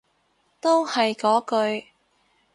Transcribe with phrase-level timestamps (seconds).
[0.59, 1.45] 都係嗰
[1.81, 1.87] 句